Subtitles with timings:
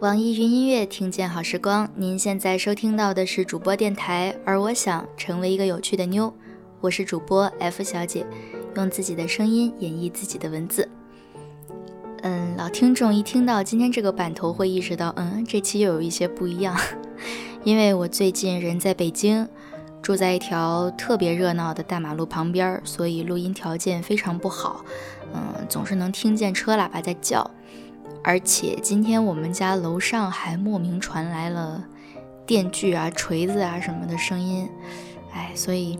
[0.00, 6.34] 网易云音乐听见好时光，您现在收听到的是主播电台，而我想成为一个有趣的妞，
[6.80, 8.26] 我是主播 F 小姐，
[8.74, 10.88] 用自己的声音演绎自己的文字。
[12.22, 16.76] 嗯，老听众一听到今天这个版头，会意识到，嗯，这期又有一些不一样，
[17.62, 19.46] 因为我最近人在北京，
[20.02, 24.84] 住在一条特别热闹的大马路旁边，所以录音条件非常不好，
[25.32, 27.48] 嗯，总是能听见车喇叭在叫。
[28.24, 31.84] 而且今天我们家楼上还莫名传来了
[32.46, 34.68] 电锯啊、锤子啊什么的声音，
[35.32, 35.98] 哎，所以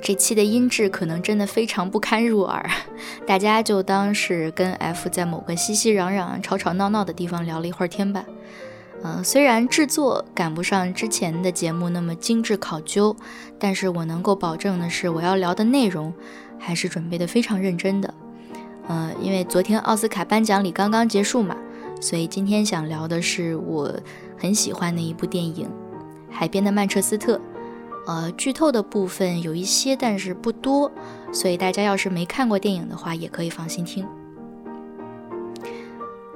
[0.00, 2.68] 这期的音质可能真的非常不堪入耳，
[3.26, 8.24] 大家就当是跟 F 在某个熙熙攘攘、吵吵闹闹的地方聊了一会儿天吧。
[9.02, 13.16] 嗯，虽然制作赶不上之前的节目那么精致考究，
[13.58, 16.12] 但是我能够保证的是，我要聊的内容
[16.58, 18.12] 还是准备的非常认真的。
[18.90, 21.56] 呃，因为昨天奥斯卡颁奖礼刚刚结束嘛，
[22.00, 23.88] 所以今天想聊的是我
[24.36, 25.68] 很喜欢的一部电影
[26.28, 27.36] 《海边的曼彻斯特》。
[28.08, 30.90] 呃，剧透的部分有一些，但是不多，
[31.32, 34.04] 所以大家要是没看过电影的话，也可以放心听。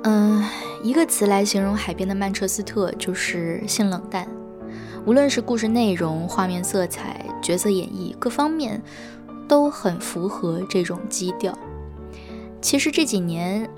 [0.04, 0.44] 嗯，
[0.84, 4.28] 一个词来形容《海边的曼彻斯特》就是性冷淡。
[5.04, 8.80] 无论是故事内容、画面色彩、角色演绎各方面，
[9.48, 11.52] 都很符合这种基调。
[12.64, 13.68] 其实这几年，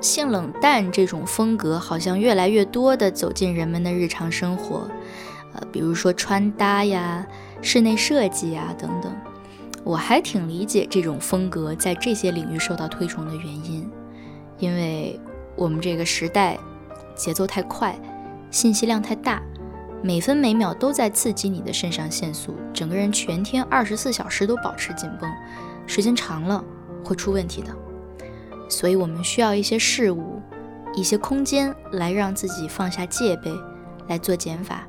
[0.00, 4.90] 性冷淡这种风格好像越来越多的走进人们的日常生活，
[5.52, 7.24] 呃，比如说穿搭呀、
[7.62, 9.14] 室内设计呀等等。
[9.84, 13.88] 我还挺理解这种风格在这些领域受到推崇的原因，
[14.58, 15.20] 因为
[15.54, 16.58] 我们这个时代
[17.14, 17.96] 节奏太快，
[18.50, 19.40] 信息量太大，
[20.02, 25.30] 每分每秒都在刺激你的肾上腺素，整个人全天二十四小时都保持紧绷，
[25.86, 26.64] 时间长了
[27.04, 27.68] 会出问题的。
[28.68, 30.42] 所以我们需要一些事物，
[30.94, 33.52] 一些空间来让自己放下戒备，
[34.08, 34.86] 来做减法。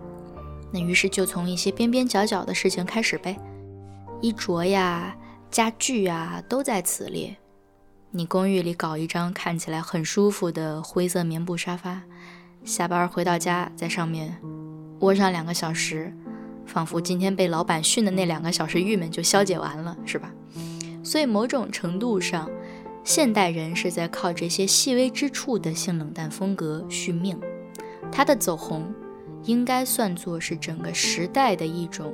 [0.72, 3.38] 那于是就从一些边边角角的事情开始呗，
[4.20, 5.16] 衣着呀、
[5.50, 7.36] 家具呀都在此列。
[8.12, 12.02] 你公寓里搞一张看起来很舒服的灰色棉布沙发，
[12.64, 14.38] 下班回到家在上面
[15.02, 16.12] 窝上两个小时，
[16.66, 20.32] 仿佛今天被老板训的那两个小时郁闷就消解完了，是吧？
[21.04, 22.50] 所以某种程度上。
[23.08, 27.40] 现代人是在靠这些细微之处的性冷淡风格续命，
[28.12, 28.86] 他的走红
[29.46, 32.14] 应该算作是整个时代的一种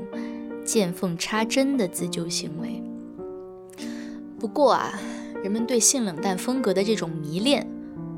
[0.63, 2.79] 见缝插针的自救行为。
[4.39, 4.93] 不过啊，
[5.41, 7.67] 人们对性冷淡风格的这种迷恋，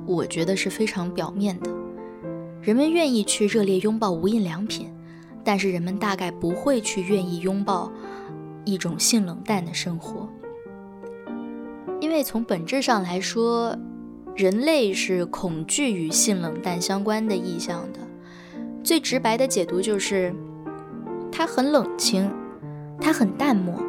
[0.06, 1.72] 我觉得是非常表面的。
[2.62, 4.92] 人们愿意去热烈拥抱无印良品，
[5.46, 7.90] 但是人们大概不会去愿意拥抱
[8.66, 10.28] 一种性冷淡的生活。
[12.02, 13.76] 因为从本质上来说，
[14.36, 18.00] 人类是恐惧与性冷淡相关的意象的。
[18.84, 20.34] 最直白的解读就是，
[21.32, 22.32] 他很冷清，
[23.02, 23.82] 他很淡漠，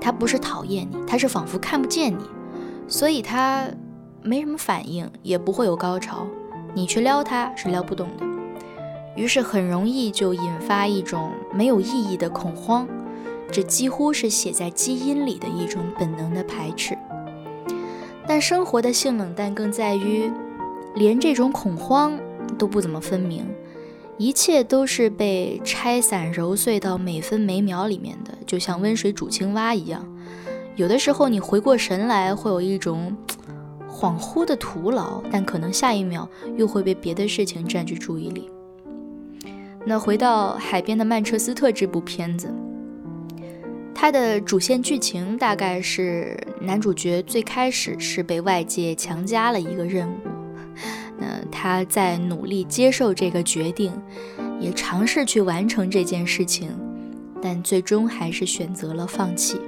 [0.00, 2.22] 他不是讨厌你，他是仿佛看不见你，
[2.86, 3.66] 所以他
[4.22, 6.26] 没什么反应，也不会有高潮。
[6.74, 8.26] 你去撩他是撩不动的，
[9.16, 12.86] 于是很容易就引发一种没有意义的恐慌，
[13.50, 16.96] 这几乎是写在基因里的一种本能的排斥。
[18.26, 20.30] 但生活的性冷淡更在于，
[20.94, 22.18] 连这种恐慌
[22.56, 23.44] 都不怎么分明，
[24.16, 30.06] 一切都是被拆散揉碎到每分每秒里面的，就像温水煮青蛙一样。
[30.76, 33.16] 有的时候你回过神来，会有一种
[33.90, 38.50] 恍惚的徒劳，但可能下一秒又会被别的事情占据注意力。
[39.84, 42.48] 那回到《海边的曼彻斯特》这部片子。
[44.02, 50.16] 它的主线剧情大概是男主角最开始是被外界强加了一个任务，
[51.16, 53.92] 那他在努力接受这个决定，
[54.58, 56.76] 也尝试去完成这件事情，
[57.40, 59.60] 但最终还是选择了放弃。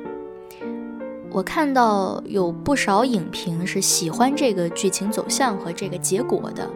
[1.31, 6.69] 我看到有不少影评是喜欢这个剧情走向和这个结果的，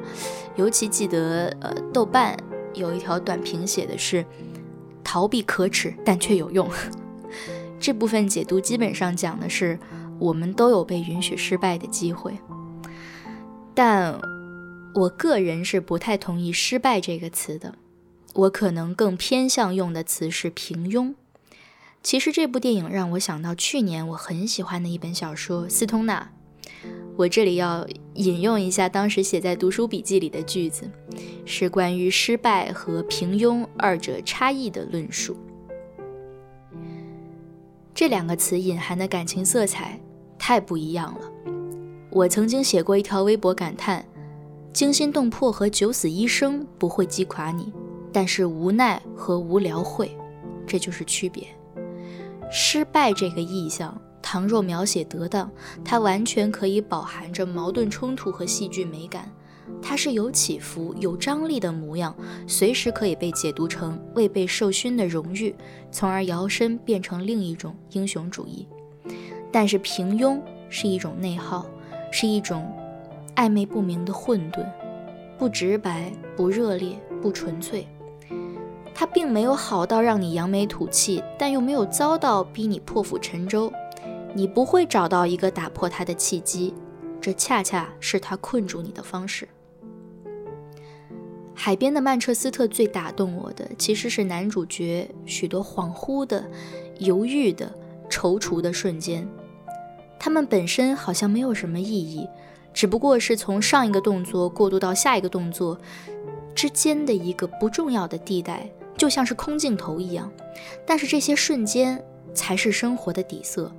[0.55, 2.37] 尤其记得呃，豆瓣
[2.75, 4.25] 有一条短评写的是：
[5.03, 6.65] 逃避可耻，但却有用。
[7.81, 9.79] 这部分解读基本上讲的是，
[10.19, 12.37] 我们都有被允许失败的机会，
[13.75, 14.19] 但
[14.95, 17.77] 我个人是不太同意“失败”这个词的，
[18.35, 21.15] 我可能更偏向用的词是“平庸”。
[22.03, 26.31] 其实这部电影让我想到去年我很喜欢的一本小说《斯通纳》，
[27.17, 30.91] 我这里要引用一下当时写在读书笔记里的句子，
[31.45, 35.37] 是关于失败和平庸二者差异的论述。
[37.99, 39.99] 这两个词隐含的感情色彩
[40.39, 41.53] 太不一样了。
[42.11, 44.07] 我曾经写过一条微博感叹：
[44.73, 47.73] 惊心动魄和九死一生不会击垮你，
[48.13, 50.17] 但是无奈和无聊会，
[50.65, 51.49] 这就是区别。
[52.53, 55.51] 失败这个意象，倘若描写得当，
[55.85, 59.29] 它完全可以饱含着矛盾冲突和戏剧美感。
[59.81, 62.15] 它是有起伏、有张力的模样，
[62.47, 65.55] 随时可以被解读成未被授勋的荣誉，
[65.91, 68.67] 从而摇身变成另一种英雄主义。
[69.51, 71.67] 但是平庸是一种内耗，
[72.13, 72.71] 是一种
[73.35, 74.67] 暧昧不明的混沌，
[75.39, 77.87] 不直白、不热烈、不纯粹。
[78.95, 83.73] 它并没有好到让你扬眉吐气，但又没有糟到逼你破釜沉舟。
[84.35, 86.75] 你不会找到一个打破它的契机，
[87.21, 89.49] 这恰恰是它困住你的方式。
[91.61, 96.49] 海边的曼彻斯特最打动我的，其实是男主角许多恍惚的、
[97.01, 97.69] 犹豫的、
[98.09, 99.27] 踌躇的瞬间。
[100.21, 102.29] 他们本身好像没有什么意义，
[102.73, 105.77] 只不过是从上一个动作过渡到下一个动作
[106.55, 110.31] 之间的一个不重要的地带，就像是空镜头一样。
[110.87, 112.01] 但是这些瞬间
[112.33, 113.71] 才是生活的底色，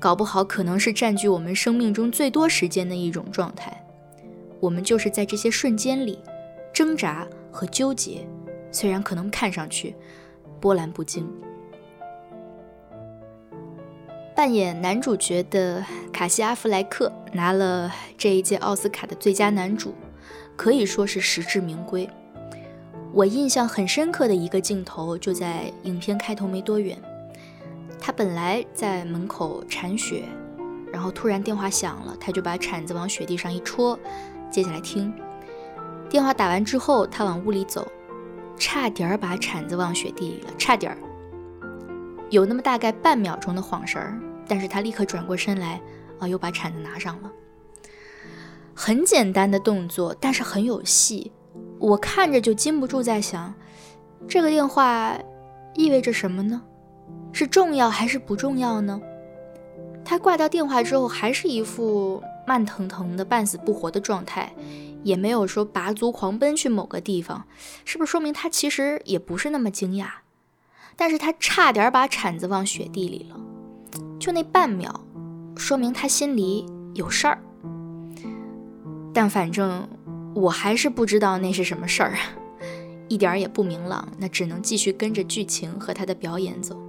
[0.00, 3.84] 搞不好可能是占据我们生命中最多时间的一种状态。
[4.60, 6.18] 我们就是在这些瞬间里。
[6.72, 8.26] 挣扎和纠结，
[8.70, 9.94] 虽然可能看上去
[10.60, 11.28] 波澜不惊。
[14.34, 19.94] 扮演男主角的卡西·阿弗莱克拿了这一届奥斯卡的最佳男主，
[20.56, 22.08] 可以说是实至名归。
[23.12, 26.98] 我印象很深刻的一个镜头就在影片开头没多远，
[28.00, 30.24] 他本来在门口铲雪，
[30.90, 33.98] 然后突然电话响了，他就把铲子往雪地上一戳，
[34.50, 35.12] 接下来听。
[36.12, 37.90] 电话打完之后，他往屋里走，
[38.58, 40.98] 差点儿把铲子往雪地里了，差点儿。
[42.28, 45.80] 有那么大概半秒钟的晃神儿，但是他立刻转过身来，
[46.18, 47.32] 啊，又把铲子拿上了。
[48.74, 51.32] 很简单的动作，但是很有戏。
[51.78, 53.54] 我看着就禁不住在想，
[54.28, 55.18] 这个电话
[55.74, 56.60] 意味着什么呢？
[57.32, 59.00] 是重要还是不重要呢？
[60.04, 64.52] 他挂掉电话之后，还是一副慢腾腾的、半死不活的状态。
[65.02, 67.46] 也没有说拔足狂奔去某个地方，
[67.84, 70.06] 是不是说明他其实也不是那么惊讶？
[70.94, 73.40] 但是他差点把铲子往雪地里了，
[74.20, 75.04] 就那半秒，
[75.56, 77.38] 说明他心里有事儿。
[79.14, 79.88] 但反正
[80.34, 82.18] 我还是不知道那是什么事儿啊，
[83.08, 84.06] 一点也不明朗。
[84.18, 86.80] 那只能继续跟着剧情和他的表演走。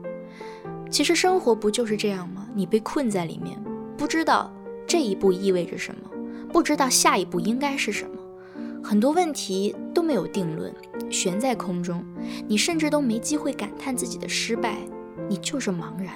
[0.90, 2.48] 其实生活不就是这样吗？
[2.54, 3.58] 你被困在里面，
[3.98, 4.54] 不知道
[4.86, 6.10] 这一步意味着什么。
[6.54, 8.12] 不知道下一步应该是什么，
[8.84, 10.72] 很多问题都没有定论，
[11.10, 12.06] 悬在空中。
[12.48, 14.78] 你甚至都没机会感叹自己的失败，
[15.28, 16.14] 你就是茫然。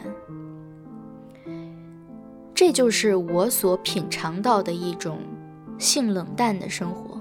[2.53, 5.21] 这就是我所品尝到的一种
[5.79, 7.19] 性冷淡的生活，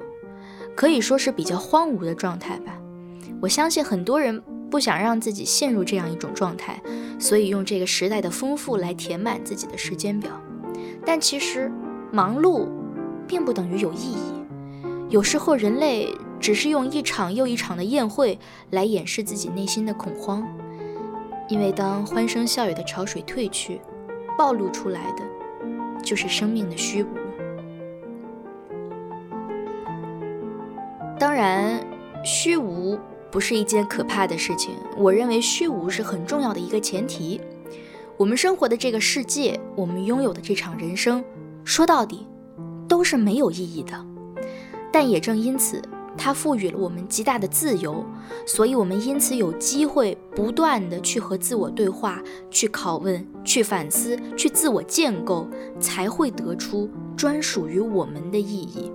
[0.77, 2.79] 可以说是比较荒芜的状态吧。
[3.41, 6.83] 我相信很多人不想让自己陷入这样一种状态，
[7.19, 10.31] 所以用这个时代的丰富来填满自己的时间表。
[11.07, 11.73] 但其实
[12.13, 12.69] 忙碌。
[13.27, 14.33] 并不等于有意义。
[15.09, 18.39] 有时候，人类只是用一场又一场的宴会
[18.71, 20.47] 来掩饰自己内心的恐慌，
[21.49, 23.81] 因为当欢声笑语的潮水退去，
[24.37, 25.23] 暴露出来的
[26.03, 27.09] 就是生命的虚无。
[31.19, 31.81] 当然，
[32.25, 32.99] 虚无
[33.31, 34.75] 不是一件可怕的事情。
[34.97, 37.41] 我认为虚无是很重要的一个前提。
[38.17, 41.25] 我们生活的这个世界，我们拥有的这场人生，
[41.65, 42.27] 说到底。
[42.89, 44.07] 都是没有意义的，
[44.93, 45.83] 但也正因此，
[46.17, 48.05] 它赋予了我们极大的自由，
[48.47, 58.91] 所以我们因此有机会不断的去和自我对话，去拷问，去反思，去自我建构，才会得出专属于我们的意义。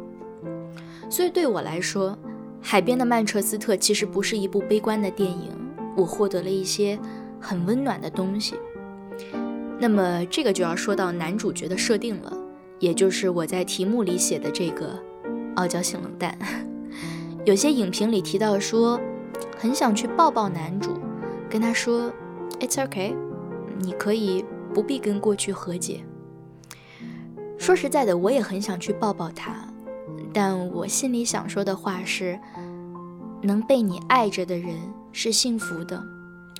[1.10, 2.12] 所以对我来说，
[2.62, 5.52] 《海边的曼彻斯特》其实不是一部悲观的电影，
[5.98, 6.98] 我获得了一些
[7.40, 8.56] 很温暖的东西。
[9.78, 12.38] 那么这个就要说到男主角的设定了。
[12.82, 15.00] 也就是我在题目里写的这个
[15.56, 16.36] 傲娇性冷淡，
[17.46, 19.00] 有些影评里提到说，
[19.56, 21.00] 很想去抱抱男主，
[21.48, 22.12] 跟他说
[22.60, 23.16] ，It's OK，
[23.78, 26.04] 你可以不必跟过去和解。
[27.60, 29.54] 说实在的，我也很想去抱抱他，
[30.34, 32.40] 但我心里想说的话是，
[33.44, 34.76] 能被你爱着的人
[35.12, 36.04] 是幸福的，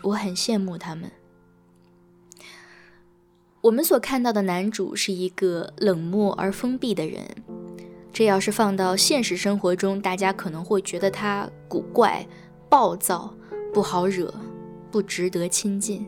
[0.04, 1.12] 我很羡慕他们。
[3.62, 7.24] 我们所看到的男主是一个冷漠而封闭的人，
[8.12, 12.26] 这要是放到现实生活中，大家可能会觉得他古怪、
[12.68, 13.32] 暴躁、
[13.72, 14.34] 不好惹、
[14.90, 16.08] 不值得亲近。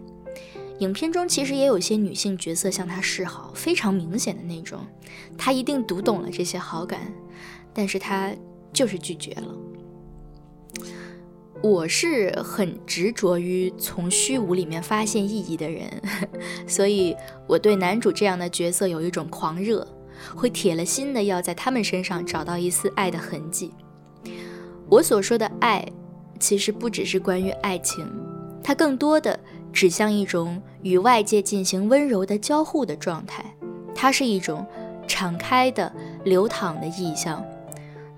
[0.79, 4.79] 影片中其实也有些女性角色向他示好，非常明显的那种，
[5.37, 7.01] 他一定读懂了这些好感。
[7.71, 8.31] 但是他
[8.71, 9.55] 就是拒绝了。
[11.63, 15.89] 我是很执着于从虚无里面发现意义的人，
[16.67, 17.15] 所以
[17.47, 19.87] 我对男主这样的角色有一种狂热，
[20.35, 23.71] 会铁了心的要在他们身上找到一丝爱的痕迹。
[24.89, 25.87] 我所说的爱，
[26.37, 28.05] 其实不只是关于爱情，
[28.61, 29.39] 它更多的
[29.71, 33.41] 指向一种与外界进行温柔的交互的状态。
[33.95, 34.65] 它是一种
[35.07, 35.89] 敞开的、
[36.25, 37.41] 流淌的意象。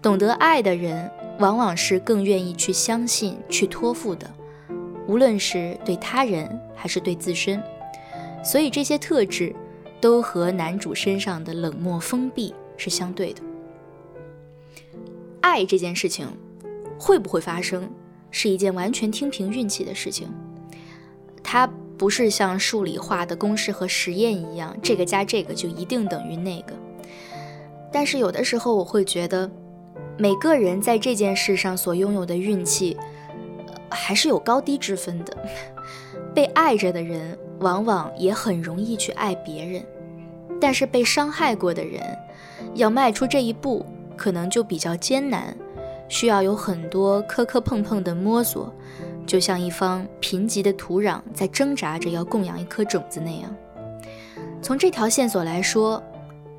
[0.01, 4.29] 懂得爱的人，往往是更愿意去相信、去托付的，
[5.07, 7.61] 无论是对他人还是对自身。
[8.43, 9.55] 所以这些特质，
[9.99, 13.41] 都和男主身上的冷漠、封闭是相对的。
[15.41, 16.27] 爱这件事情。
[16.97, 17.91] 会不会发生，
[18.31, 20.29] 是一件完全听凭运气的事情。
[21.43, 26.73] 它不是像数理化的公式和实验一样，这个加这个就一定等于那个。
[27.91, 29.51] 但是有的时候，我会觉得，
[30.17, 32.97] 每个人在这件事上所拥有的运气，
[33.89, 35.37] 还是有高低之分的。
[36.33, 39.81] 被爱着的人，往往也很容易去爱别人；
[40.59, 42.01] 但是被伤害过的人，
[42.75, 45.55] 要迈出这一步，可能就比较艰难。
[46.07, 48.71] 需要有很多磕磕碰碰的摸索，
[49.25, 53.53] 就像一方贫瘠的土壤在挣扎着要供养一颗种子那样。
[54.61, 56.01] 从这条线索来说，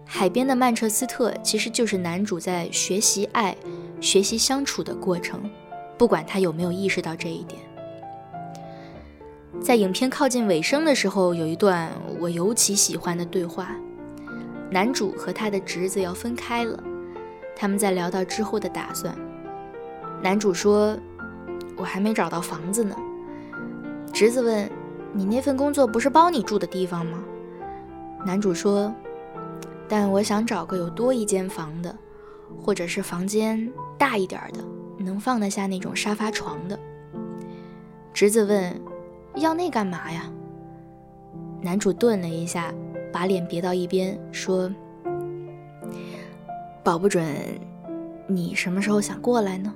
[0.08, 3.54] 海边的曼彻斯特其实就是男主在学习爱、
[4.00, 5.50] 学习相处的过程，
[5.98, 7.60] 不管他有没有意识到这一点。
[9.60, 13.74] 在影片靠近尾声的时候，有一段我尤其喜欢的对话：
[14.70, 16.82] 男主和他的侄子要分开了，
[17.56, 19.14] 他们在聊到之后的打算。
[20.22, 20.96] 男主说
[21.76, 22.96] ：“我还没找到房子呢。”
[24.14, 24.70] 侄子问
[25.12, 27.22] ：“你那份工作不是包你住的地方吗？”
[28.24, 28.94] 男主说
[29.88, 31.96] ：“但我想找个有多一间房的，
[32.60, 34.64] 或者是房间大一点的，
[34.98, 36.78] 能放得下那种沙发床的。”
[38.12, 38.80] 侄子问
[39.36, 40.30] ：“要那干嘛呀？”
[41.62, 42.72] 男主顿了一下，
[43.12, 44.72] 把脸别到一边，说
[46.82, 47.26] ：“保不准
[48.28, 49.74] 你什么时候想过来呢？”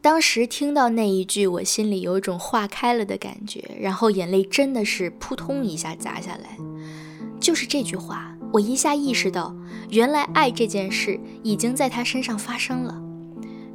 [0.00, 6.56] 当时听到那一句，我心里有一种化开了的感觉，然后眼泪真的是扑通一下砸下来。
[7.40, 9.54] 就是这句话，我一下意识到，
[9.90, 13.02] 原来爱这件事已经在他身上发生了。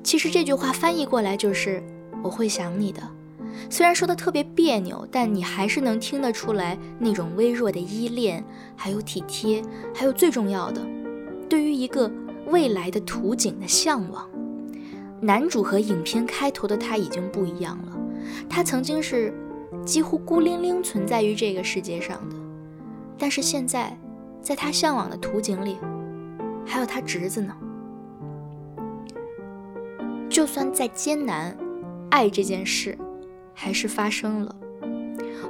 [0.03, 1.83] 其实这句话翻译过来就是
[2.23, 3.01] “我会想你的”，
[3.69, 8.43] 虽然说的特别别扭，但你还是能听得出来那种微弱的依恋，
[8.75, 9.61] 还有体贴，
[9.93, 10.81] 还有最重要的，
[11.47, 12.11] 对于一个
[12.47, 14.27] 未来的图景的向往。
[15.21, 17.97] 男主和影片开头的他已经不一样了，
[18.49, 19.31] 他曾经是
[19.85, 22.35] 几乎孤零零存在于这个世界上的，
[23.21, 23.95] 但是现在，
[24.41, 25.77] 在他向往的图景里，
[26.65, 27.55] 还有他侄子呢。
[30.27, 31.55] 就算再艰难，
[32.09, 32.97] 爱这件事
[33.53, 34.55] 还是发生了。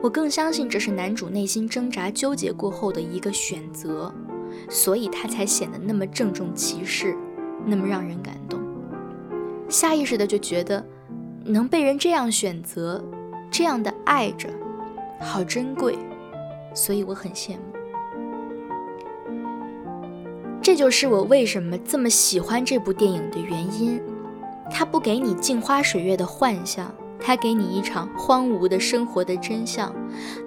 [0.04, 4.14] 我更相信这是男主内心挣扎纠结过后的一个选择，
[4.70, 7.16] 所以他才显得那么郑重其事，
[7.66, 8.60] 那么让人感动。
[9.70, 10.86] 下意识的就觉得，
[11.46, 13.02] 能被人这样选择，
[13.50, 14.50] 这样的爱着，
[15.22, 15.98] 好珍贵，
[16.74, 17.62] 所以我很羡慕。
[20.62, 24.02] 这就是我为什么这么喜欢这部电影的原因。
[24.70, 29.94] 它不给你镜花水月的幻象，它给你一场荒芜的生活的真相。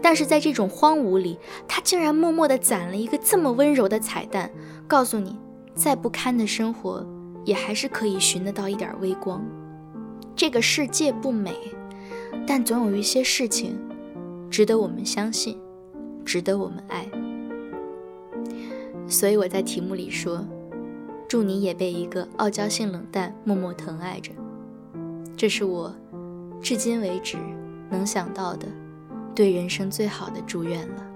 [0.00, 1.38] 但是在这种荒芜里，
[1.68, 4.50] 它竟然默默地攒了一个这么温柔的彩蛋，
[4.86, 5.36] 告诉你，
[5.74, 7.06] 再不堪的生活。
[7.44, 9.44] 也还是可以寻得到一点微光。
[10.34, 11.52] 这个世界不美，
[12.46, 13.78] 但总有一些事情
[14.48, 15.54] 值得我们相信，
[16.24, 17.06] 值得我们爱。
[19.08, 20.44] 所以我在题目里说
[21.28, 24.32] ：“祝你也被一个傲娇性冷淡默默疼爱着。”
[25.36, 25.94] 这是我
[26.62, 27.36] 至今为止
[27.90, 28.66] 能想到的
[29.34, 31.13] 对人生最好的祝愿了。